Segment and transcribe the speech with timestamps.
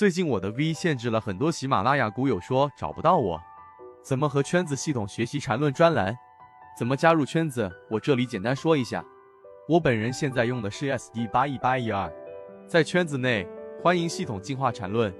[0.00, 3.38] 最近我的 V 限制了很多喜马拉雅股友说找不到我，
[4.02, 6.16] 怎么和圈子系统学习缠论专栏？
[6.74, 7.70] 怎么加入圈子？
[7.90, 9.04] 我这里简单说一下。
[9.68, 12.10] 我本人现在用的是 SD 八一八一二，
[12.66, 13.46] 在圈子内
[13.82, 15.14] 欢迎系统进化缠论。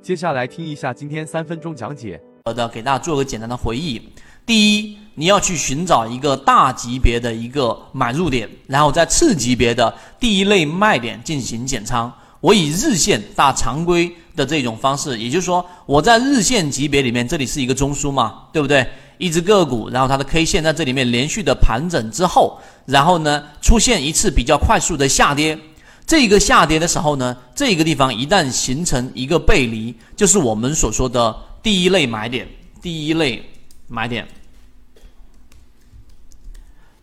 [0.00, 2.22] 接下来听一下今天三分钟讲解。
[2.44, 4.12] 好的，给大家做个简单的回忆。
[4.46, 12.12] 第一，你要去寻找一个大级别的一个买入点，然后在次级别的第一类卖点进行减仓。
[12.40, 18.86] 我以日线大常规的这种方式，也就是说，我在日线级别里面，这里是一个中枢嘛，对不对？
[19.18, 25.58] 一只个股，然后它的 K 线在这里面连续的盘整之后，然后呢出现一次比较快速的下跌。
[26.06, 32.48] 这个下跌的时候呢，这个地方一旦形成一个背离，就是我们所说的第一类买点。
[32.80, 33.44] 第一类
[33.88, 34.26] 买点，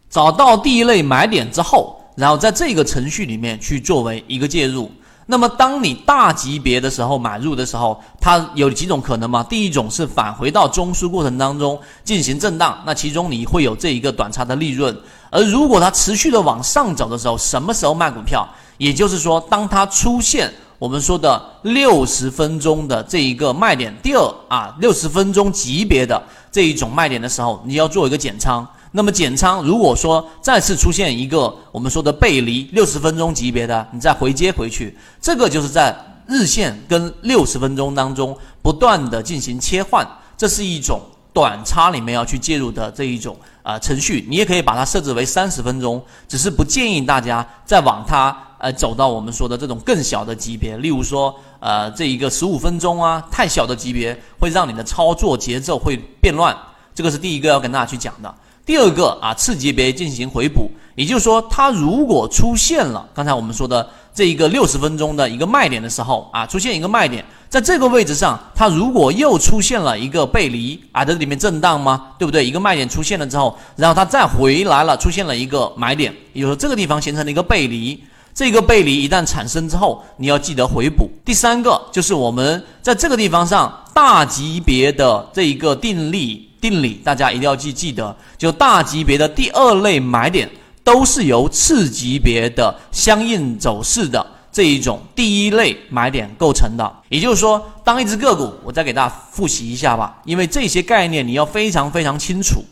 [0.10, 4.92] 找到第一类买点之后，然后在这个程序里面去作为一个介入。
[5.30, 9.46] 那么，当你大级别的时候买入的时候，它有几种可能吗？
[9.50, 14.98] 第一种是返回到中枢过程当中进行震荡，那其中你会有这一个短差的利润。
[15.30, 18.48] 而如果它持续的往上走的时候，什么时候卖股票？
[18.78, 28.68] 也就是说，当它出现我们说的六十分钟的这一个卖点，第二啊，六十分钟级别的这一种卖点的时候，你要做一个减仓。
[28.92, 35.96] 那么减仓，如果说再次出现一个我们说的背离六十分钟级别的，你再回接回去，这个就是在
[36.28, 41.02] 日线跟六十分钟当中不断的进行切换，这是一种
[41.34, 44.26] 短差里面要去介入的这一种啊程序。
[44.30, 56.56] 你也可以把它设置为三十分钟，只是不建议大家再往它呃走到我们说的这种更小的级别，例如说呃这一个十五分钟啊，太小的级别会让你的操作节奏会变乱。
[56.94, 58.34] 这个是第一个要跟大家去讲的。
[58.66, 72.08] 第二个啊，次级别进行回补，也就是说，它如果出现了刚才我们说的这一个六十分钟的一个卖点的时候啊，出现一个卖点，在这个位置上，它如果又出现了一个背离啊，在这里面震荡吗？
[72.20, 72.46] 对不对？
[72.46, 78.04] 一个卖点出现了之后，然后它再回来了，出现了一个买点，也就是说这个地方形成了一个背离，
[78.38, 81.10] 这个背离一旦产生之后，你要记得回补。
[81.26, 86.48] 第三个就是我们在这个地方上大级别的这一个定力。
[86.62, 90.48] 定理大家一定要记记得，就大级别的第二类买点
[90.84, 96.96] 都是由次级别的相应走势的这一种第一类买点构成的。
[97.10, 102.64] 也就是说，当一只个股，我再给大家复习一下吧，因为这些概念你要非常非常清楚，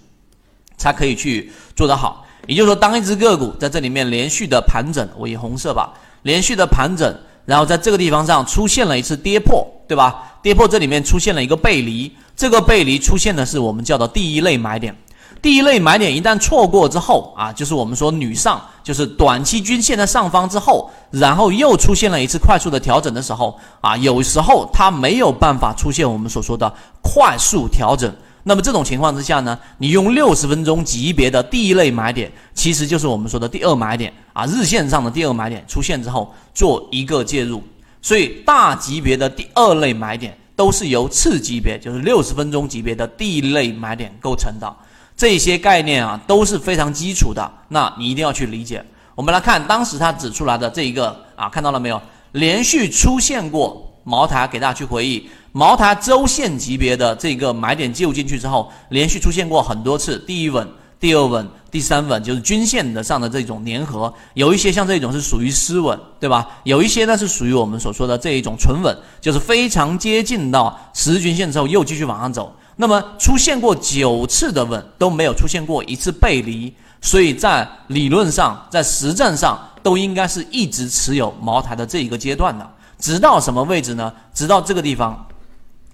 [0.77, 2.24] 才可以去做得好。
[2.47, 7.13] 也就是说，当一只个股在这里面连续的盘整，我以红色吧，连续的盘整，
[7.45, 10.33] 然后在这个地方上出现了一次跌破，对吧？
[10.41, 12.11] 跌破这里面出现了一个背离。
[12.35, 14.95] 这个背离出现的是我们叫做第一类买点，
[15.41, 28.13] 第一类买点一旦错过之后啊，就是我们说女上，就是短期均线的上方之后，然后又出现了一次快速的调整的时候啊，有时候它没有办法出现我们所说的快速调整，
[28.47, 37.61] 那么这种情况之下呢，你用六十分钟级别的第一类买点，其实就是我们说的第二买点啊，日线上的第二买点出现之后做一个介入，
[38.01, 40.37] 所以大级别的第二类买点。
[40.57, 44.73] 都是由次级别，就是六十分钟级别的第一类买点构成的，
[45.17, 48.81] 这些概念啊都是非常基础的，那你一定要去理解。
[49.15, 52.01] 我们来看当时他指出来的这一个啊，看到了没有？
[52.31, 60.67] 连续出现过茅台，给大家去回忆茅台周线级别的这个买点介入进去之后，连续出现过很多次，第一稳。
[60.99, 66.45] 第二稳、第三稳就是均线的上的这种粘合，有一些像这种是属于失稳，对吧？
[66.63, 72.53] 有一些呢是属于我们所说的这一种纯稳，就是非常接近到十日均线之后又继续往上走。
[72.75, 84.11] 那么出现过九次的稳都没有出现过一次背离，所以在理论上、在实战上都应该是一直持有茅台的这一个阶段的，直到什么位置呢？
[84.33, 85.25] 直到这个地方，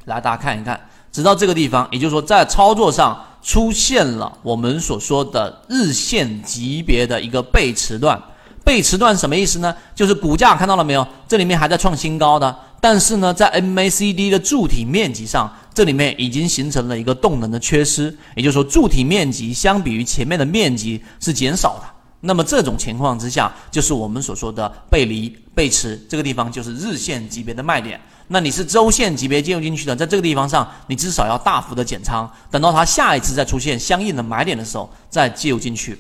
[0.06, 0.80] 来大家看一看，
[1.12, 3.26] 直到这个地方，也就是说在操作上。
[3.44, 8.22] 出现了我们所说的日线级别的一个背驰段，
[8.64, 9.76] 背驰段什么意思呢？
[9.96, 11.04] 就是股价看到了没有？
[11.28, 21.86] 这里面还在创新高的，但是呢，在 MACD 的柱体面积上，这里面已经形成了一个动能的缺失，也就是说柱体面积相比于前面的面积是减少的。
[22.20, 28.00] 那么这种情况之下，就是我们所说的背离背驰，这个地方就是日线级别的卖点。
[28.32, 36.00] 那你是周线级别介入进去的，在这个地方上，你至少要大幅的减仓，等到它下一次再出现相应的买点的时候再介入进去。